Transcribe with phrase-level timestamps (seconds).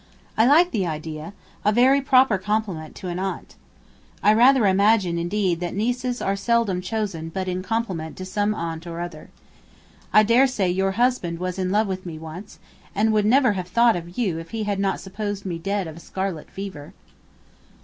[0.35, 1.31] I like the idea;
[1.63, 3.53] a very proper compliment to an aunt!
[4.23, 8.87] I rather imagine, indeed, that nieces are seldom chosen but in compliment to some aunt
[8.87, 9.29] or other.
[10.11, 12.57] I dare say your husband was in love with me once,
[12.95, 15.97] and would never have thought of you if he had not supposed me dead of
[15.97, 16.93] a scarlet fever.'